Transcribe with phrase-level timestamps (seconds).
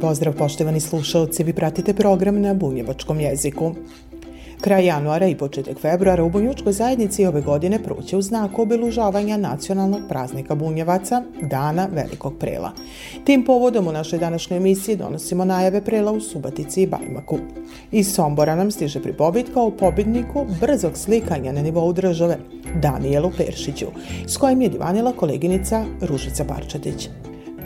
[0.00, 3.74] Pozdrav poštovani slušalci, vi pratite program na bunjevačkom jeziku.
[4.60, 10.00] Kraj januara i početak februara u Bunjevačkoj zajednici ove godine proće u znaku obilužavanja nacionalnog
[10.08, 12.72] praznika Bunjevaca, Dana Velikog prela.
[13.24, 17.38] Tim povodom u našoj današnjoj emisiji donosimo najave prela u Subatici i Bajmaku.
[17.90, 22.38] Iz Sombora nam stiže pripobitka o pobjedniku brzog slikanja na nivou države,
[22.82, 23.86] Danijelu Peršiću,
[24.26, 27.08] s kojim je divanila koleginica Ružica Barčatić.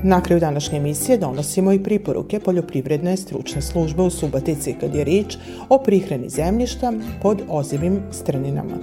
[0.02, 5.36] Na kraju današnje emisije donosimo i priporuke poljoprivredne stručne službe u Subatici kad je riječ
[5.68, 6.92] o prihrani zemljišta
[7.22, 8.76] pod ozivim strninama.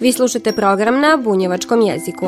[0.00, 2.26] Vi slušate program na bunjevačkom jeziku.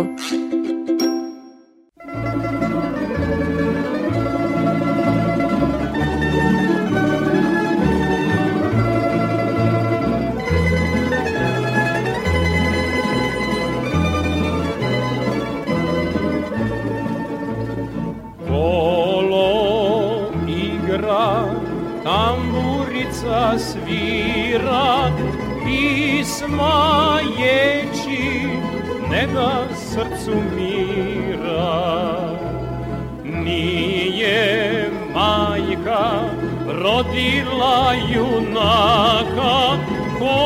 [36.88, 39.76] Rodila junaka
[40.18, 40.38] Ko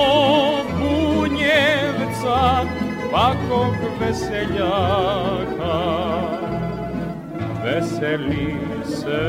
[0.77, 2.43] bunjevca
[3.13, 5.79] pakog veseljaka.
[7.63, 9.25] Veseli se,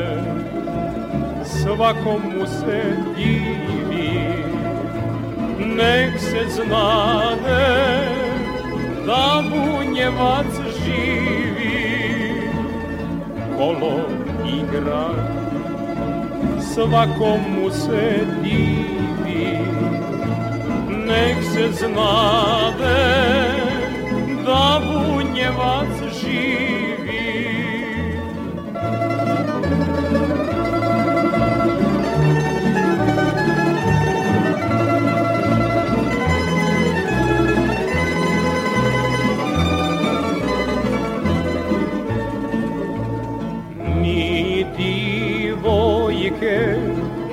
[1.44, 2.82] svakomu se
[3.16, 4.34] divi
[5.58, 7.66] Nek se znade
[9.06, 10.52] da bunjevac
[10.84, 12.50] živi.
[13.56, 14.00] Kolo
[14.46, 15.43] igra
[16.74, 19.58] svakomu se divi
[21.06, 23.04] nek se znade
[24.46, 25.93] da bunjevac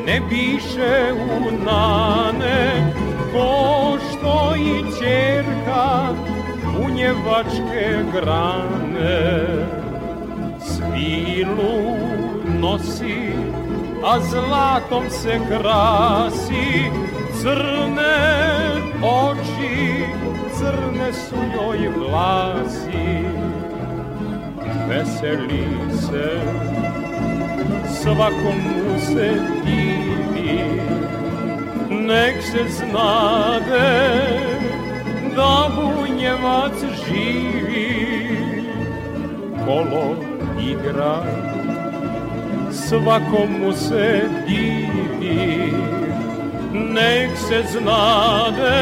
[0.06, 2.94] ne piše u nane
[3.34, 6.08] ko što i čerka
[6.78, 9.46] bunjevačke grane.
[10.60, 11.98] Svilu
[12.60, 13.32] nosi
[14.04, 16.92] a zlatom se krasi
[17.42, 18.18] crne
[19.02, 20.06] oči
[20.58, 23.26] crne su joj vlasi.
[24.88, 25.68] Veseli
[26.02, 26.42] se
[28.02, 29.30] svakomu se
[29.66, 30.82] divi
[31.90, 34.12] nek se znade
[35.36, 36.74] da bunjevac
[37.06, 38.38] živi.
[39.66, 40.16] Kolo
[40.60, 41.24] igra.
[42.72, 45.74] Svakomu se divi
[46.74, 48.82] nek se znade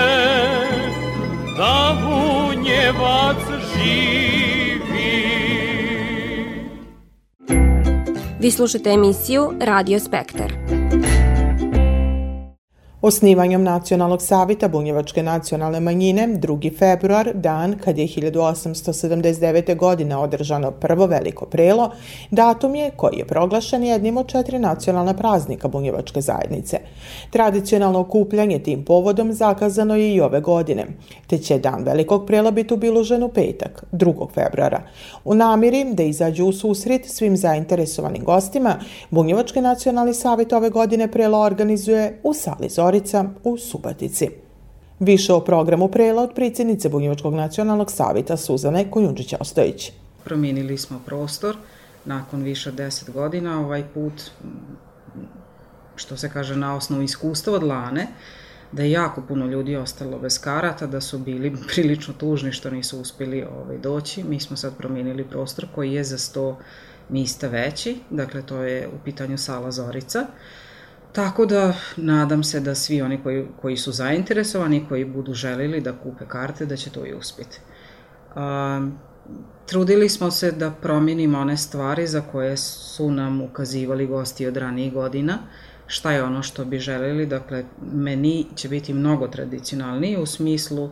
[1.57, 4.48] da bunjevac živi
[8.41, 10.58] Vi slušate emisiju Radio Spektar.
[13.01, 16.77] Osnivanjem Nacionalnog savita Bunjevačke nacionalne manjine 2.
[16.77, 19.77] februar, dan kad je 1879.
[19.77, 21.91] godine održano prvo veliko prelo,
[22.31, 26.79] datum je koji je proglašen jednim od četiri nacionalna praznika Bunjevačke zajednice.
[27.29, 30.85] Tradicionalno okupljanje tim povodom zakazano je i ove godine,
[31.27, 34.27] te će dan velikog prela biti ubilužen u petak, 2.
[34.33, 34.81] februara.
[35.25, 38.75] U namiri da izađu u susret svim zainteresovanim gostima,
[39.09, 44.29] Bunjevački nacionalni savjet ove godine prelo organizuje u sali Zora Zorica u Subatici.
[44.99, 49.91] Više o programu prela od predsjednice Bunjevačkog nacionalnog savjeta Suzane Konjundžić-Ostojić.
[50.23, 51.57] Promijenili smo prostor
[52.05, 54.13] nakon više od deset godina, ovaj put,
[55.95, 58.07] što se kaže na osnovu iskustva od Lane,
[58.71, 63.01] da je jako puno ljudi ostalo bez karata, da su bili prilično tužni što nisu
[63.01, 64.23] uspjeli ovaj, doći.
[64.23, 66.55] Mi smo sad promijenili prostor koji je za 100
[67.09, 70.27] mista veći, dakle to je u pitanju sala Zorica.
[71.11, 75.93] Tako da nadam se da svi oni koji, koji su zainteresovani, koji budu želili da
[75.93, 77.59] kupe karte, da će to i uspjeti.
[78.35, 78.87] A,
[79.65, 84.93] trudili smo se da promenimo one stvari za koje su nam ukazivali gosti od ranijih
[84.93, 85.37] godina,
[85.87, 87.63] šta je ono što bi želeli, dakle
[87.93, 90.89] meni će biti mnogo tradicionalniji u smislu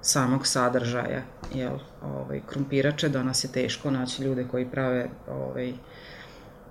[0.00, 1.22] samog sadržaja,
[1.54, 5.72] jel, ovaj, krumpirače, danas je teško naći ljude koji prave ovaj,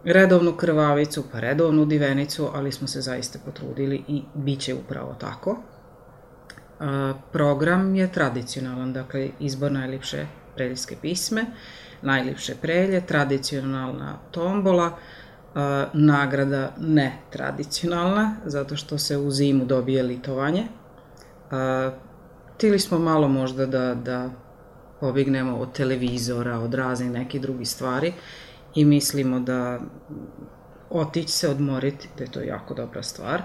[0.03, 5.57] redovnu krvavicu, pa redovnu divenicu, ali smo se zaista potrudili i bit će upravo tako.
[6.79, 11.45] A, program je tradicionalan, dakle izbor najljepše preljske pisme,
[12.01, 14.97] najljepše prelje, tradicionalna tombola,
[15.55, 20.63] a, nagrada ne tradicionalna, zato što se u zimu dobije litovanje.
[21.51, 21.91] A,
[22.57, 24.29] tili smo malo možda da, da
[24.99, 28.13] pobignemo od televizora, od raznih nekih drugih stvari
[28.75, 29.79] i mislimo da
[30.89, 33.41] otići se odmoriti, da je to jako dobra stvar.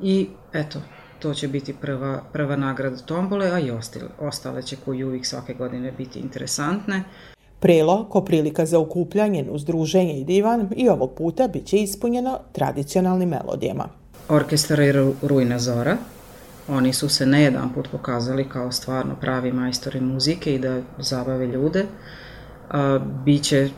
[0.00, 0.78] I eto,
[1.18, 5.54] to će biti prva, prva nagrada tombole, a i ostale, ostale će koji uvijek svake
[5.54, 7.02] godine biti interesantne.
[7.60, 13.28] Prelo, ko prilika za okupljanje, uzdruženje i divan, i ovog puta bit će ispunjeno tradicionalnim
[13.28, 13.88] melodijama.
[14.28, 15.96] Orkestar je Rujna Zora.
[16.68, 21.46] Oni su se ne jedan put pokazali kao stvarno pravi majstori muzike i da zabave
[21.46, 21.86] ljude.
[22.70, 23.70] A, biće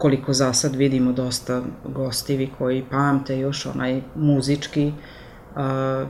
[0.00, 4.92] koliko za sad vidimo dosta gostivi koji pamte još onaj muzički
[5.56, 6.06] a,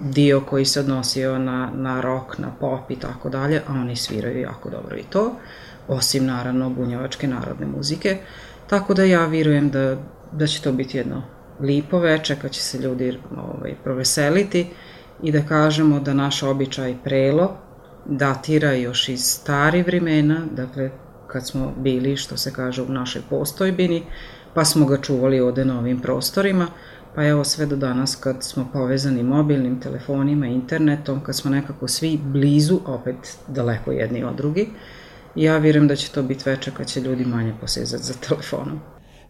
[0.00, 4.40] dio koji se odnosio na, na rock, na pop i tako dalje, a oni sviraju
[4.40, 5.32] jako dobro i to,
[5.88, 8.18] osim naravno bunjevačke narodne muzike.
[8.66, 9.96] Tako da ja virujem da,
[10.32, 11.22] da će to biti jedno
[11.60, 14.66] lipo veče kad će se ljudi ovaj, proveseliti
[15.22, 17.56] i da kažemo da naš običaj prelo
[18.06, 20.90] datira još iz stari vremena, dakle
[21.32, 24.02] kad smo bili, što se kaže, u našoj postojbini,
[24.54, 26.66] pa smo ga čuvali ovde na ovim prostorima,
[27.14, 32.18] pa evo sve do danas kad smo povezani mobilnim telefonima, internetom, kad smo nekako svi
[32.22, 34.68] blizu, opet daleko jedni od drugi,
[35.34, 38.80] ja vjerujem da će to biti veče kad će ljudi manje posezati za telefonom.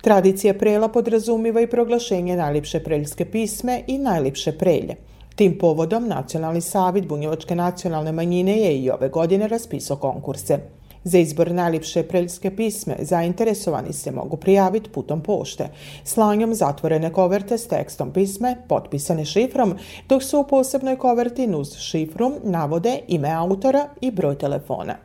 [0.00, 4.96] Tradicija prela podrazumiva i proglašenje najljepše preljske pisme i najljepše prelje.
[5.34, 10.58] Tim povodom Nacionalni savjet Bunjevačke nacionalne manjine je i ove godine raspisao konkurse.
[11.04, 15.68] Za izbor najljepše preljske pisme zainteresovani se mogu prijaviti putom pošte,
[16.04, 19.74] slanjom zatvorene koverte s tekstom pisme, potpisane šifrom,
[20.08, 24.96] dok se u posebnoj koverti uz šifru navode ime autora i broj telefona.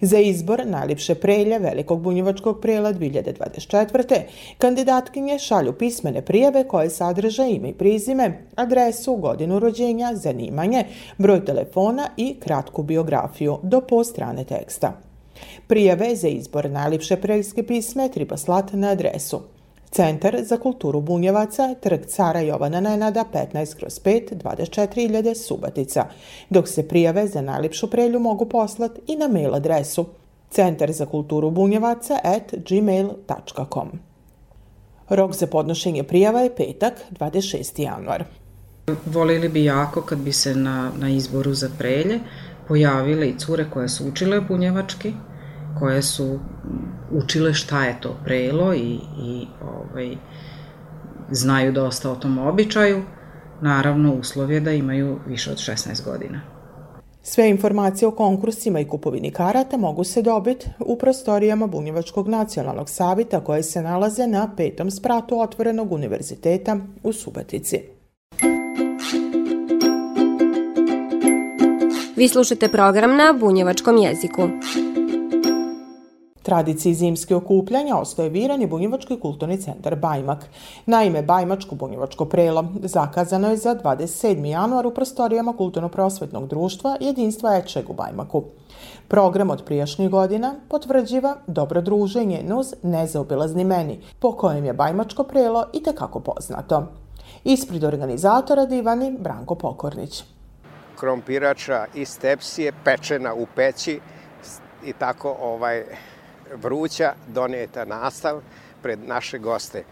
[0.00, 4.20] Za izbor najljepše prelje Velikog bunjevačkog prela 2024.
[4.58, 10.84] kandidatkinje šalju pismene prijave koje sadrže ime i prizime, adresu, godinu rođenja, zanimanje,
[11.18, 15.07] broj telefona i kratku biografiju do po strane teksta.
[15.66, 19.40] Prijave za izbor najljepše preljske pisme treba slati na adresu
[19.90, 26.06] Centar za kulturu Bunjevaca, trg Cara Jovana Nenada, 15 kroz 5, 24.000 Subatica,
[26.50, 30.06] dok se prijave za najljepšu prelju mogu poslati i na mail adresu
[30.50, 33.88] centar za kulturu bunjevaca at gmail.com.
[35.08, 37.82] Rok za podnošenje prijava je petak, 26.
[37.82, 38.24] januar.
[39.06, 42.20] Volili bi jako kad bi se na, na izboru za prelje
[42.68, 45.12] pojavile i cure koje su učile bunjevački,
[45.78, 46.38] koje su
[47.12, 50.16] učile šta je to prelo i, i ovaj,
[51.30, 53.02] znaju dosta o tom običaju.
[53.60, 56.40] Naravno, uslov je da imaju više od 16 godina.
[57.22, 63.40] Sve informacije o konkursima i kupovini karata mogu se dobiti u prostorijama Bunjevačkog nacionalnog savita
[63.40, 67.80] koje se nalaze na petom spratu Otvorenog univerziteta u Subatici.
[72.16, 74.48] Vi slušate program na bunjevačkom jeziku.
[76.48, 80.46] Tradiciji zimske okupljanja ostaje viran i Bunjevački kulturni centar Bajmak.
[80.86, 84.44] Naime, Bajmačko bunjevačko prelo zakazano je za 27.
[84.44, 88.44] januar u prostorijama Kulturno-prosvetnog društva Jedinstva Ečeg u Bajmaku.
[89.08, 95.64] Program od prijašnjih godina potvrđiva dobro druženje uz nezaobilazni meni, po kojem je Bajmačko prelo
[95.72, 96.86] i tekako poznato.
[97.44, 100.24] Ispred organizatora divani Branko Pokornić.
[100.96, 104.00] Krompirača iz tepsije pečena u peći
[104.84, 105.84] i tako ovaj
[106.54, 108.40] vruća donijeta nastav
[108.82, 109.84] pred naše goste.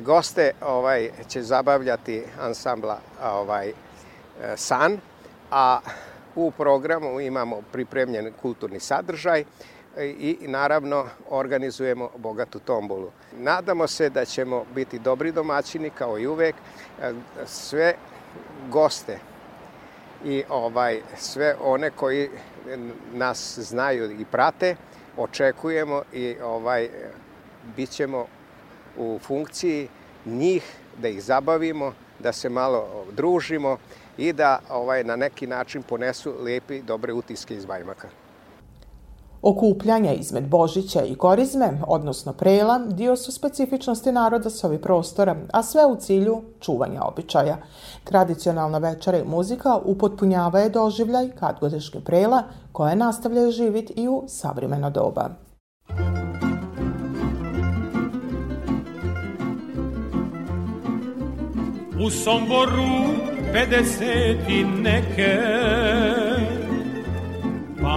[0.00, 3.72] Goste ovaj će zabavljati ansambla ovaj
[4.56, 4.98] San,
[5.50, 5.80] a
[6.34, 9.44] u programu imamo pripremljen kulturni sadržaj
[9.98, 13.10] i naravno organizujemo bogatu tombolu.
[13.38, 16.54] Nadamo se da ćemo biti dobri domaćini kao i uvek.
[17.46, 17.94] Sve
[18.70, 19.18] goste
[20.24, 22.30] i ovaj sve one koji
[23.12, 24.76] nas znaju i prate
[25.16, 26.88] očekujemo i ovaj
[27.76, 28.26] bićemo
[28.96, 29.88] u funkciji
[30.26, 33.78] njih da ih zabavimo da se malo družimo
[34.18, 38.08] i da ovaj na neki način ponesu lepi, dobre utiske iz Bajmaka.
[39.46, 45.62] Okupljanja izmed Božića i Korizme, odnosno prela, dio su specifičnosti naroda s ovih prostora, a
[45.62, 47.56] sve u cilju čuvanja običaja.
[48.04, 54.90] Tradicionalna večera i muzika upotpunjava je doživljaj kadgodeške prela, koja nastavljaju živjeti i u savremeno
[54.90, 55.28] doba.
[62.06, 62.82] U Somboru
[63.52, 65.38] 50 i neke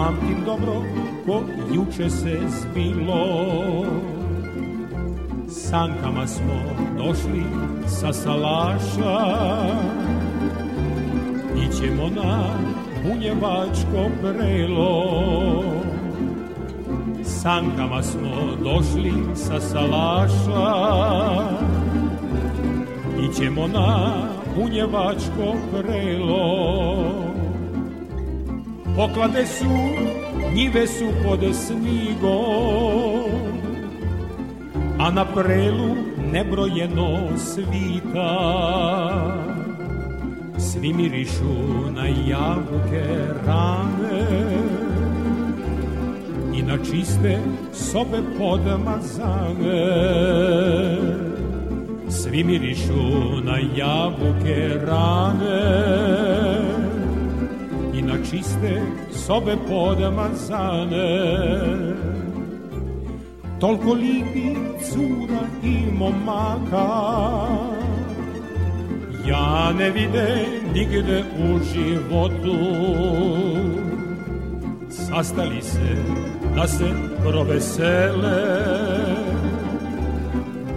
[0.07, 0.73] Pamtim dobro
[1.25, 3.25] ko juče se zbilo.
[5.49, 6.61] Sankama smo
[6.97, 7.43] došli
[7.87, 9.17] sa salaša.
[11.55, 12.43] Ićemo na
[13.03, 15.63] bunjevačko prelo
[17.23, 20.73] Sankama smo došli sa salaša.
[23.29, 24.13] Ićemo na
[24.55, 27.26] bunjevačko prelo
[28.97, 29.65] Poklade su,
[30.53, 33.31] njive su pod snigom
[34.99, 35.95] A na prelu
[36.31, 38.33] nebrojeno svita.
[40.57, 43.05] Svi mirišu na jabuke
[43.45, 44.27] rane
[46.53, 47.39] I na čiste
[47.73, 49.87] sobe podmazane
[52.09, 56.46] Svi mirišu na jabuke rane
[58.29, 58.81] čiste
[59.12, 61.07] sobe podmazane
[63.60, 64.53] Toliko lipi
[64.86, 66.88] cura i momaka.
[69.27, 72.57] Ja ne vide nigde u životu.
[74.89, 75.96] Sastali se
[76.55, 76.91] da se
[77.24, 78.43] provesele.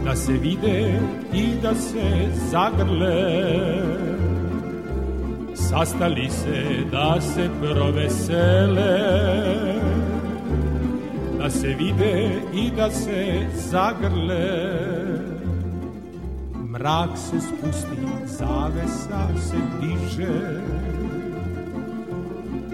[0.04, 1.00] Da se vide
[1.32, 3.50] i da se zagrle
[5.70, 8.98] Sastali se da se provesele
[11.38, 14.78] Da se vide i da se zagrle.
[16.70, 20.60] Mrak se spusti, zavesa se diže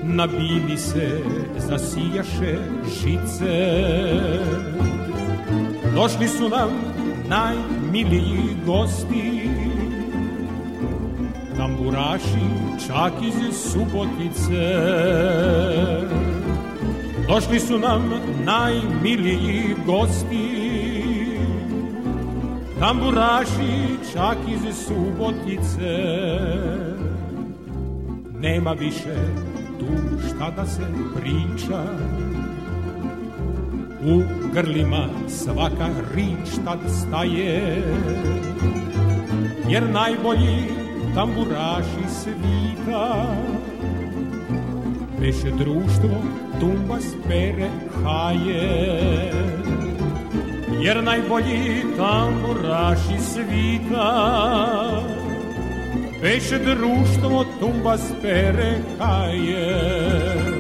[0.03, 1.21] Na bini se
[1.59, 2.59] zasijaše
[3.03, 3.81] žice.
[5.95, 6.71] Došli su nam
[7.29, 9.66] najmiliji gosti
[11.87, 12.47] Tamburaši
[12.87, 14.75] čak iz Subotice.
[17.29, 18.13] Došli su nam
[18.45, 20.49] najmiliji gosti.
[22.81, 25.95] Tamburaši čak iz Subotice.
[28.41, 29.15] Nema više
[29.79, 30.83] tu šta da se
[31.15, 31.85] priča.
[34.05, 37.83] U grlima svaka rič tad staje.
[39.69, 40.86] Jer najbolji
[41.17, 43.27] tamburaši svita
[45.21, 46.23] Veše društvo
[46.61, 47.69] tumba spere
[48.05, 49.33] haje.
[50.81, 54.43] Jer najbolji tamburaši svita
[56.23, 60.56] Veše društvo tumba spere haje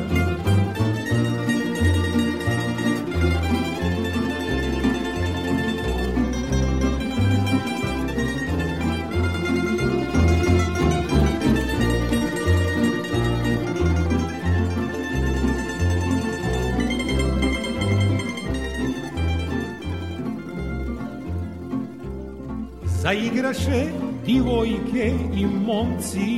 [23.06, 23.86] Zaigraše
[24.24, 26.30] divojke i momci.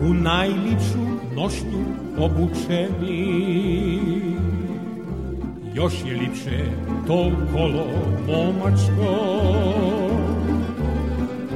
[0.00, 1.04] U najlipšu
[1.36, 1.84] nošnju
[2.18, 3.98] obučeni.
[5.74, 6.64] Još je lipše
[7.06, 7.86] to kolo
[8.26, 9.42] momačko.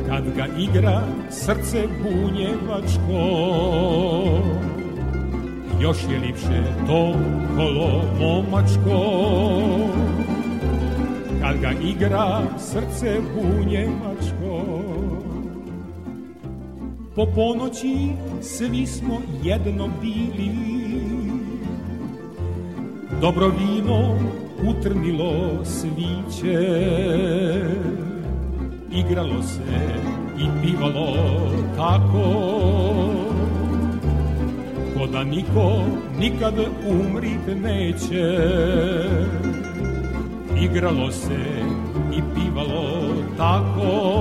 [0.09, 3.23] Kad ga igra srce bunjevačko.
[5.81, 7.15] Još je lipše to
[7.57, 9.17] kolo momačko
[11.47, 14.65] kad ga igra srce bunjevačko.
[17.17, 18.09] Po ponoći
[18.43, 20.51] svi smo jedno bili,
[23.21, 24.19] dobro vino
[24.69, 26.59] utrnilo sviće,
[28.93, 29.61] igralo se
[30.39, 31.17] i pivalo
[31.77, 32.33] tako,
[34.95, 35.85] ko da niko
[36.19, 36.55] nikad
[36.87, 38.37] umrit neće
[40.63, 41.39] igralo se
[42.13, 44.17] i pivalo tako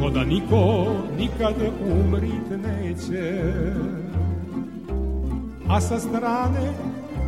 [0.00, 0.86] ko da niko
[1.18, 3.52] nikad umrit neće.
[5.68, 6.72] A sa strane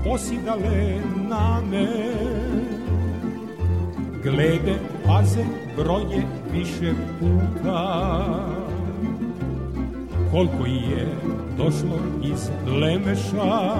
[0.04, 1.88] posidale nane
[4.22, 4.74] glede
[5.06, 5.44] faze
[5.76, 6.22] broje
[6.52, 8.06] više puta.
[10.30, 11.06] Koliko je
[11.56, 13.76] došlo iz Lemeša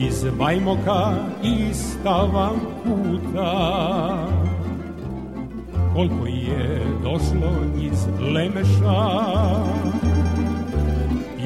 [0.00, 2.54] Iz Bajmoka i Stavan
[2.84, 4.26] puta
[5.94, 7.52] Koliko je došlo
[7.82, 9.10] iz Lemeša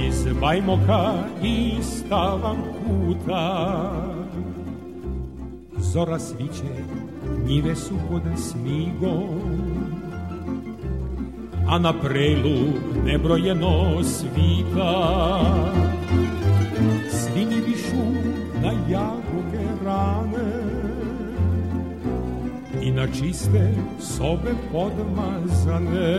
[0.06, 3.90] Iz Bajmoka i Stavan puta
[5.76, 6.74] Zora sviće,
[7.46, 9.84] njive su pod snigom
[11.68, 12.58] a na prelu
[13.04, 15.34] nebrojeno svita.
[18.88, 20.50] Jabuke rane
[22.82, 26.14] i na čiste sobe podmazane.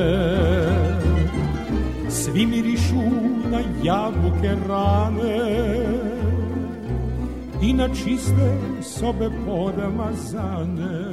[2.09, 3.03] Svi mirišu
[3.51, 5.45] na jabuke rane
[7.61, 11.05] i na čiste sobe podmazane.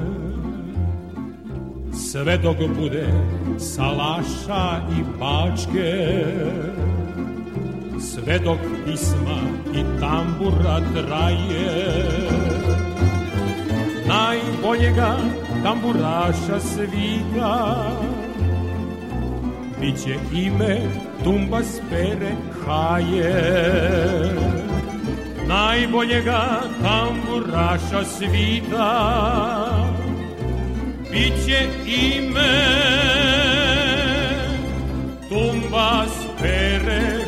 [1.93, 3.07] Sve dok bude
[3.59, 6.25] salaša i bačke,
[8.03, 9.39] sve dok pisma
[9.75, 12.05] i tambura traje,
[14.09, 15.17] najboljega
[15.63, 17.77] tamburaša svita,
[19.81, 20.81] biće ime
[21.25, 22.33] Tumba Spere
[22.65, 23.63] Haje.
[25.49, 28.91] Najboljega tamburaša svita,
[31.11, 32.83] biće ime
[35.33, 37.22] Tumbas Perehaje.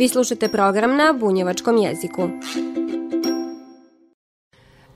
[0.00, 2.28] Vi slušate program na bunjevačkom jeziku.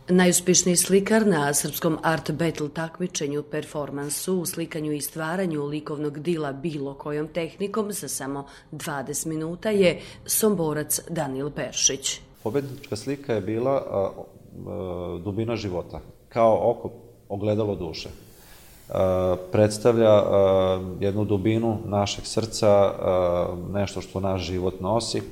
[0.09, 6.95] Najuspešniji slikar na srpskom art battle takmičenju performansu u slikanju i stvaranju likovnog dila bilo
[6.95, 12.21] kojom tehnikom za samo 20 minuta je somborac Danil Peršić.
[12.43, 14.11] Pobednička slika je bila a,
[14.67, 16.91] a, dubina života, kao oko
[17.29, 18.09] ogledalo duše.
[18.89, 25.23] A, predstavlja a, jednu dubinu našeg srca, a, nešto što naš život nosi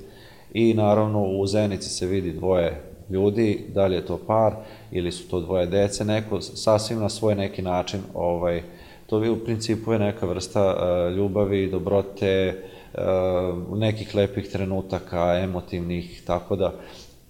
[0.53, 4.55] i naravno u zenici se vidi dvoje ljudi, da li je to par
[4.91, 8.63] ili su to dvoje dece, neko sasvim na svoj neki način, ovaj,
[9.07, 10.77] to bi u principu je neka vrsta
[11.17, 12.63] ljubavi, dobrote,
[13.75, 16.73] nekih lepih trenutaka, emotivnih, tako da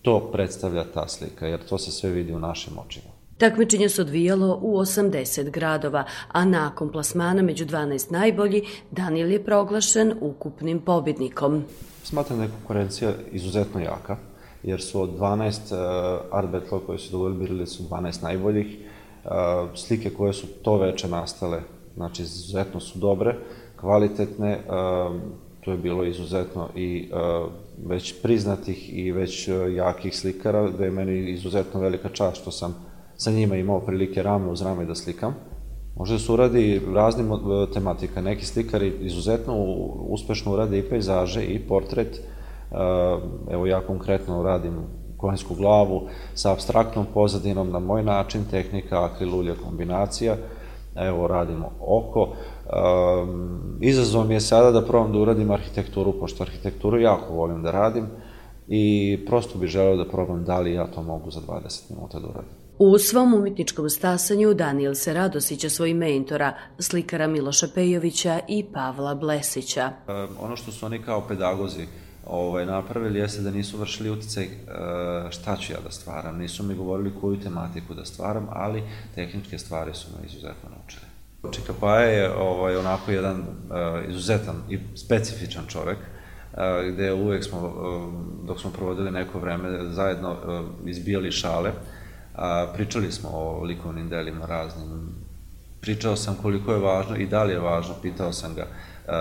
[0.02, 3.11] to predstavlja ta slika, jer to se sve vidi u našim očima.
[3.42, 10.12] Takmičenje se odvijalo u 80 gradova, a nakon plasmana među 12 najbolji, Danil je proglašen
[10.20, 11.64] ukupnim pobednikom.
[12.02, 14.16] Smatram da je konkurencija izuzetno jaka
[14.62, 18.66] jer su od 12 uh, art battle koje su dobili su 12 najboljih.
[19.24, 19.30] Uh,
[19.74, 21.60] slike koje su to veče nastale,
[21.94, 23.36] znači izuzetno su dobre,
[23.80, 25.20] kvalitetne, uh,
[25.64, 27.52] to je bilo izuzetno i uh,
[27.86, 32.91] već priznatih i već uh, jakih slikara, da je meni izuzetno velika čast što sam
[33.22, 35.34] sa njima imao prilike rame uz rame da slikam.
[35.96, 37.30] Može da se uradi raznim
[37.74, 38.20] tematika.
[38.20, 39.54] Neki slikari izuzetno
[40.08, 42.20] uspešno urade i pejzaže i portret,
[43.50, 44.74] evo ja konkretno radim
[45.16, 50.36] konjsku glavu sa abstraktnom pozadinom na moj način, tehnika akrilulja kombinacija,
[50.96, 52.22] evo radimo oko.
[52.22, 58.06] Um, izazov je sada da probam da uradim arhitekturu, pošto arhitekturu jako volim da radim
[58.68, 62.28] i prosto bih želeo da probam da li ja to mogu za 20 minuta da
[62.28, 62.61] uradim.
[62.84, 69.90] U svom umetničkom stasanju Daniel se radosića svojim mentora, slikara Miloša Pejovića i Pavla Blesića.
[70.08, 71.86] Um, ono što su oni kao pedagozi
[72.26, 76.74] ovaj, napravili jeste da nisu vršili uticaj uh, šta ću ja da stvaram, nisu mi
[76.74, 78.82] govorili koju tematiku da stvaram, ali
[79.14, 81.06] tehničke stvari su me izuzetno naučili.
[81.52, 85.98] Čika Paja je ovaj, onako jedan uh, izuzetan i specifičan čovek,
[86.92, 87.74] gde uvek smo,
[88.44, 90.36] dok smo provodili neko vreme, zajedno
[90.86, 91.72] izbijali šale,
[92.74, 95.08] pričali smo o likovnim delima raznim,
[95.80, 98.66] pričao sam koliko je važno i da li je važno, pitao sam ga,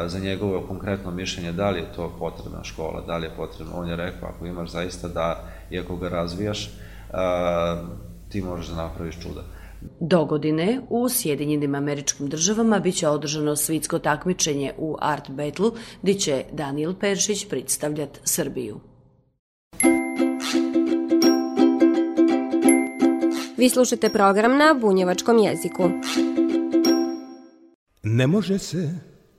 [0.08, 3.90] za njegovo konkretno mišljenje da li je to potrebna škola, da li je potrebno, on
[3.90, 6.70] je rekao ako imaš zaista da, i ako ga razvijaš,
[8.30, 9.42] ti možeš da napraviš čuda.
[10.00, 15.70] Do godine u Sjedinjenim američkim državama biće održano svitsko takmičenje u Art Battle,
[16.02, 18.80] gdje će Daniel Peršić predstavljati Srbiju.
[23.62, 25.90] Vi slušate program na bunjevačkom jeziku.
[28.04, 28.90] Ne može se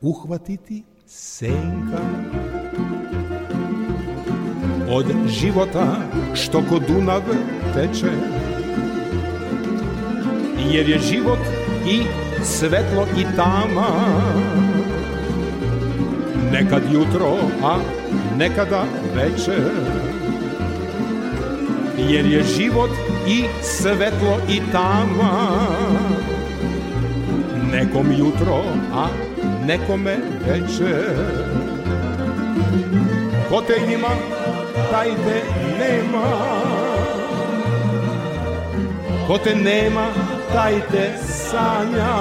[0.01, 2.03] uhvatiti senka.
[4.91, 5.97] Od života
[6.35, 7.23] što kod Dunav
[7.75, 8.13] teče
[10.71, 11.41] Jer je život
[11.91, 12.03] i
[12.45, 13.87] svetlo i tama.
[16.53, 17.79] Nekad jutro, a
[18.39, 19.92] nekada večer
[22.09, 22.91] Jer je život
[23.27, 25.59] i svetlo i tama.
[27.73, 28.63] Nekom jutro,
[28.95, 29.07] a
[29.67, 31.53] nekome večer
[33.53, 34.09] Ko te ima,
[34.91, 35.43] taj te
[35.79, 36.27] nema.
[39.27, 40.07] Ko te nema,
[40.53, 42.15] taj te sanja.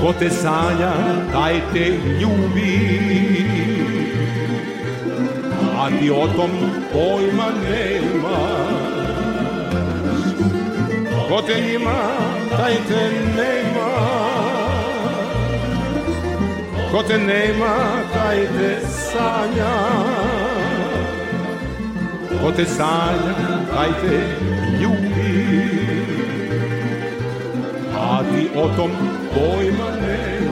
[0.00, 0.92] Ko te sanja,
[1.32, 1.84] taj te
[2.20, 2.78] ljubi.
[5.78, 6.50] A ti o tom
[6.92, 8.38] pojma nema.
[11.28, 12.00] Ko te ima,
[12.50, 13.02] taj te
[13.36, 13.90] nema.
[16.90, 17.74] Ko te nema,
[18.14, 19.74] taj te sanja.
[22.42, 23.34] Ko te sanja,
[23.74, 24.18] taj te
[24.80, 25.72] ljubi.
[27.98, 28.90] A ti o tom
[29.34, 30.51] pojma nema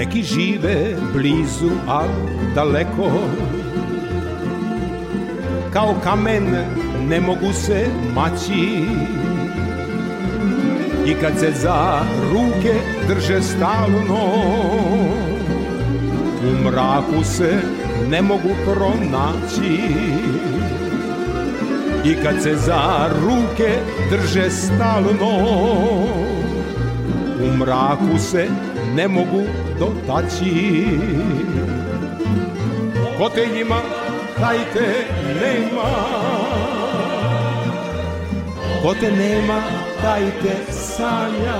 [0.00, 2.02] Neki žive blizu, a
[2.54, 3.10] daleko.
[5.72, 6.56] Kao kamen
[7.08, 8.84] ne mogu se maći.
[11.06, 12.00] I kad se za
[12.32, 12.74] ruke
[13.08, 14.24] drže stalno
[16.48, 17.60] U mraku se
[18.10, 19.80] ne mogu pronaći.
[22.04, 23.78] I kad se za ruke
[24.10, 25.36] drže stalno
[27.44, 28.48] U mraku se
[28.94, 29.42] ne mogu
[29.80, 30.86] dotaći
[33.18, 33.80] Ko te ima,
[34.40, 34.88] taj te
[35.40, 35.90] nema.
[38.82, 39.62] Ko te nema,
[40.02, 41.58] taj te sanja.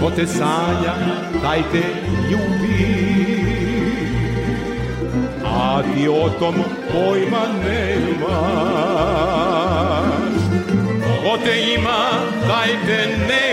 [0.00, 0.94] Ko te sanja,
[1.42, 1.82] taj te
[2.30, 3.02] ljubi.
[5.44, 6.54] A ti o tom
[6.92, 8.22] pojma nemaš.
[11.22, 12.00] Ko te ima,
[12.48, 13.51] taj te nema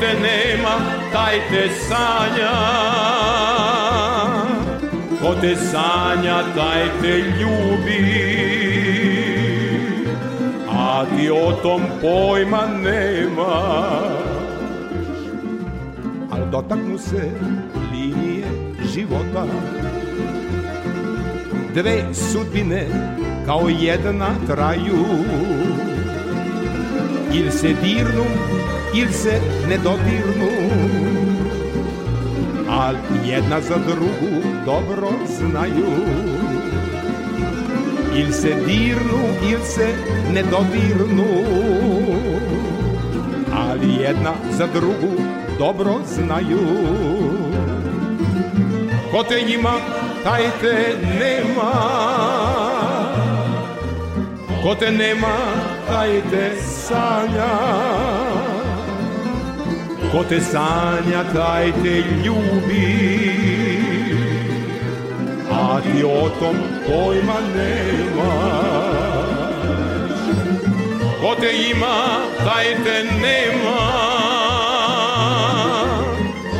[0.00, 0.74] te nema,
[1.12, 2.56] taj te sanja.
[5.20, 8.02] Ko te sanja, taj te ljubi.
[10.70, 14.26] A ti o tom pojma nemaš
[16.30, 17.30] Al dotaknu se
[17.92, 18.46] linije
[18.94, 19.44] života.
[21.74, 22.86] Dve sudbine
[23.46, 25.04] kao jedna traju.
[27.32, 28.24] Ili se dirnu,
[28.96, 30.50] ili se ne dodirnu
[32.70, 35.86] Al jedna za drugu dobro znaju
[38.14, 39.94] Ili se dirnu, ili se
[40.32, 41.44] ne dodirnu
[43.54, 45.22] Ali jedna za drugu
[45.58, 46.60] dobro znaju
[49.10, 49.72] Ko te njima,
[50.24, 51.72] taj te nema
[60.16, 62.84] Ko te sanja, taj te ljubi.
[65.52, 68.96] A ti o tom pojma nemaš.
[71.20, 71.98] Ko te ima,
[72.46, 73.76] taj te nema.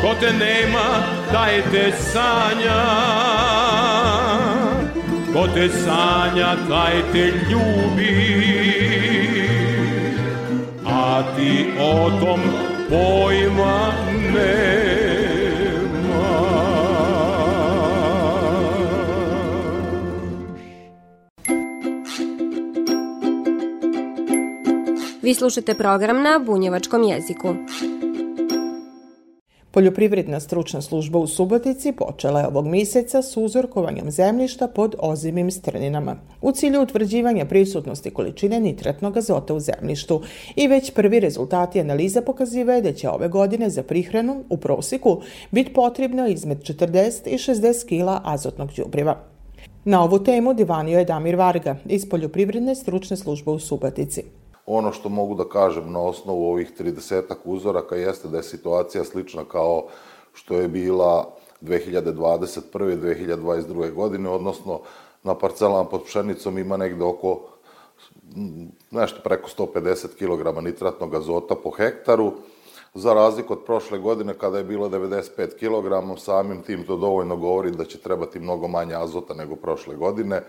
[0.02, 0.86] Ko te nema,
[1.32, 2.80] taj te sanja.
[5.32, 8.12] Ko te sanja, taj te ljubi.
[10.84, 12.40] A ti o tom
[12.88, 13.92] pojma
[25.26, 27.54] Vi slušate program na bunjevačkom jeziku.
[29.76, 36.16] Poljoprivredna stručna služba u Subotici počela je ovog mjeseca s uzorkovanjem zemljišta pod ozimim strninama
[36.42, 40.22] u cilju utvrđivanja prisutnosti količine nitratnog azota u zemljištu
[40.54, 45.72] i već prvi rezultati analiza pokazivaju da će ove godine za prihranu u prosjeku biti
[45.72, 49.16] potrebno izmed 40 i 60 kila azotnog đubriva.
[49.84, 54.22] Na ovu temu divanio je Damir Varga iz Poljoprivredne stručne službe u Subotici.
[54.66, 59.44] Ono što mogu da kažem na osnovu ovih 30 uzoraka jeste da je situacija slična
[59.44, 59.86] kao
[60.32, 61.28] što je bila
[61.62, 62.92] 2021.
[62.92, 63.92] i 2022.
[63.94, 64.80] godine, odnosno
[65.22, 67.40] na parcelama pod pšenicom ima negde oko
[68.90, 72.32] nešto preko 150 kg nitratnog azota po hektaru,
[72.94, 77.70] za razliku od prošle godine kada je bilo 95 kg, samim tim to dovoljno govori
[77.70, 80.42] da će trebati mnogo manje azota nego prošle godine.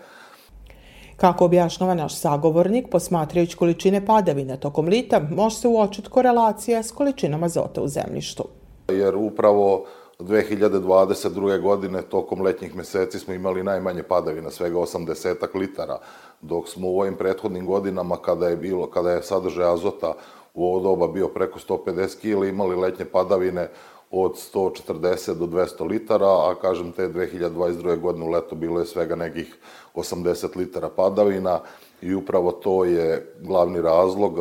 [1.17, 7.43] Kako objašnjava naš sagovornik, posmatrajući količine padavina tokom lita, može se uočiti korelacija s količinom
[7.43, 8.43] azota u zemljištu.
[8.87, 9.85] Jer upravo
[10.19, 11.61] 2022.
[11.61, 15.97] godine tokom letnjih meseci smo imali najmanje padavina, svega 80 litara,
[16.41, 20.13] dok smo u ovim prethodnim godinama kada je bilo, kada je sadržaj azota
[20.53, 23.69] u ovo doba bio preko 150 kg, imali letnje padavine
[24.11, 27.99] od 140 do 200 litara, a kažem te 2022.
[27.99, 29.55] godine u leto bilo je svega nekih
[29.95, 31.59] 80 litara padavina
[32.01, 34.37] i upravo to je glavni razlog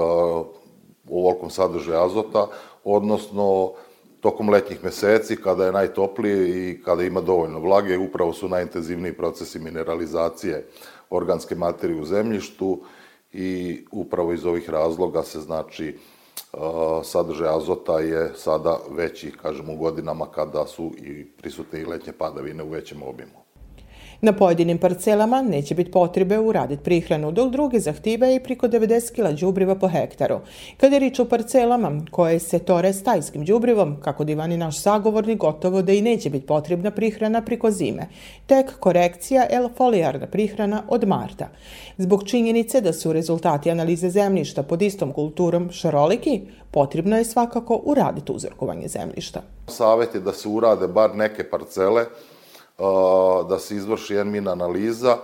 [1.11, 2.47] ovolikom sadržaju azota,
[2.85, 3.73] odnosno
[4.21, 9.59] tokom letnjih meseci, kada je najtoplije i kada ima dovoljno vlage, upravo su najintenzivniji procesi
[9.59, 10.67] mineralizacije
[11.11, 12.81] organske materije u zemljištu
[13.33, 15.99] i upravo iz ovih razloga se znači
[17.05, 22.63] sadržaj azota je sada veći, kažemo, u godinama kada su i prisutne i letnje padavine
[22.63, 23.46] u većem obimu.
[24.21, 29.75] Na pojedinim parcelama neće biti potrebe uraditi prihranu, dok zahtijeva i priko 90 kg đubriva
[29.75, 30.39] po hektaru.
[30.77, 35.83] Kada je rič o parcelama koje se tore stajskim đubrivom, kako divani naš sagovornik, gotovo
[35.83, 38.09] da i neće biti potrebna prihrana priko zime.
[38.47, 41.49] Tek korekcija el folijarna prihrana od marta.
[41.99, 48.33] Zbog činjenice da su rezultati analize zemljišta pod istom kulturom šaroliki, potrebno je svakako uraditi
[48.33, 49.43] uzorkovanje zemljišta.
[49.69, 52.05] Savet je da se urade bar neke parcele
[53.49, 55.17] da se izvrši jedan min analiza,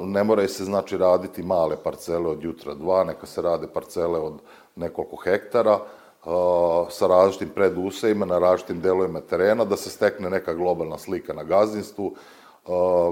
[0.00, 4.34] ne moraju se znači raditi male parcele od jutra dva, neka se rade parcele od
[4.76, 5.78] nekoliko hektara,
[6.90, 12.14] sa različitim predusejima na različitim delovima terena, da se stekne neka globalna slika na gazdinstvu.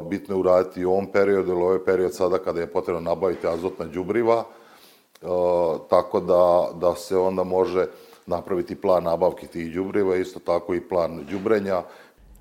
[0.08, 3.84] Bitno je uraditi u ovom periodu, ili ovaj period sada kada je potrebno nabaviti azotna
[3.84, 4.44] đubriva,
[5.88, 7.86] tako da, da se onda može
[8.26, 11.82] napraviti plan nabavke tih đubriva, isto tako i plan đubrenja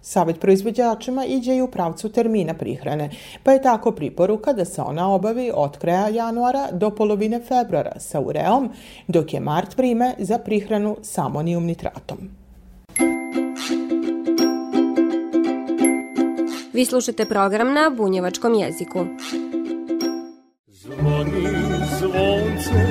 [0.01, 3.09] Savet proizvođačima iđe i u pravcu termina prihrane,
[3.43, 8.19] pa je tako priporuka da se ona obavi od kraja januara do polovine februara sa
[8.19, 8.69] ureom,
[9.07, 12.17] dok je mart prime za prihranu samonijum nitratom.
[16.73, 19.05] Vi slušate program na bunjevačkom jeziku.
[20.67, 21.47] Zvoni
[21.99, 22.85] zvonce,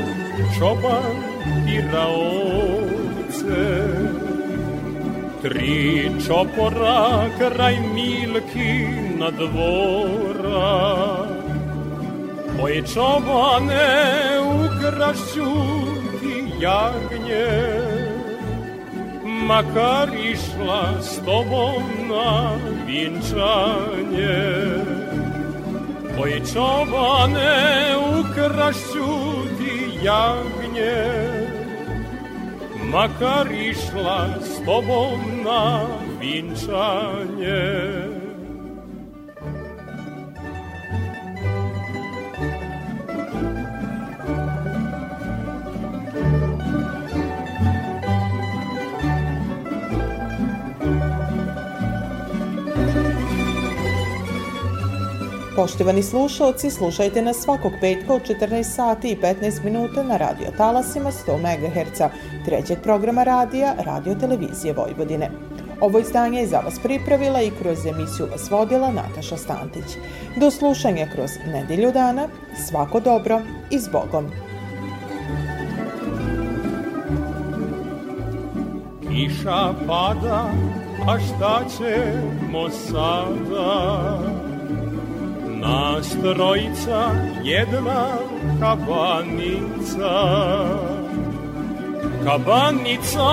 [0.58, 1.16] čoban
[1.68, 3.48] i raovce,
[5.42, 8.86] Tri čopora kraj milki
[9.18, 10.98] na dvora.
[12.62, 15.54] Oj čobane u krašću
[16.20, 17.48] ti jagnje
[19.24, 22.50] Makar išla s tobom na
[22.86, 24.44] vinčanje.
[26.20, 28.22] Oj čobane u
[29.58, 31.37] ti jagnje
[32.90, 35.86] makar išla s tobom na
[36.20, 38.17] vinčanje.
[55.58, 61.10] Poštovani slušalci, slušajte nas svakog petka od 14 sati i 15 minuta na radio talasima
[61.10, 62.00] 100 MHz,
[62.44, 65.30] trećeg programa radija Radio Televizije Vojvodine.
[65.80, 69.84] Ovo izdanje je za vas pripravila i kroz emisiju vas vodila Nataša Stantić.
[70.36, 72.28] Do slušanja kroz nedelju dana,
[72.68, 73.40] svako dobro
[73.70, 74.30] i s Bogom.
[79.08, 80.50] Kiša pada,
[81.08, 84.47] a šta ćemo sada?
[85.60, 87.10] Nas trojica,
[87.44, 88.06] jedna
[88.60, 90.14] kabanica,
[92.24, 93.28] kabanica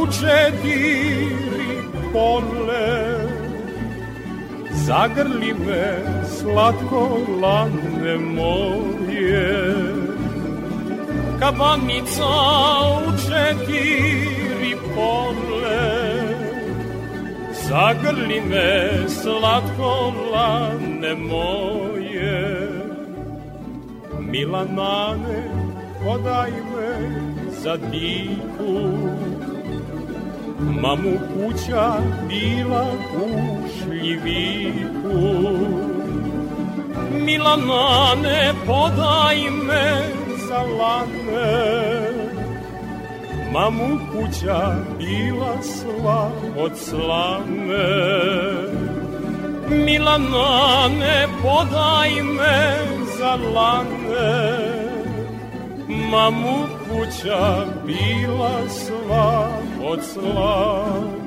[0.00, 3.16] u četiri pole.
[4.70, 6.02] Zagrli me,
[6.38, 9.74] slatko lane moje,
[11.40, 12.26] kabanica
[13.06, 15.55] u četiri pole.
[17.66, 22.68] Zagrli me, slatko lane moje,
[24.20, 25.40] Milanane,
[26.04, 26.90] podaj me
[27.50, 28.74] za diku.
[30.82, 31.92] Mamu kuća
[32.28, 32.86] bila
[33.24, 33.28] u
[33.76, 35.18] šljiviku.
[37.12, 39.86] Milanane, podaj me
[40.48, 41.95] za lane,
[43.56, 47.88] Mamu kuća bila sva od slame
[49.68, 52.78] Milanane, podaj me
[53.18, 54.58] za lane
[55.88, 59.48] mamu kuća bila sva
[59.84, 61.25] od slame.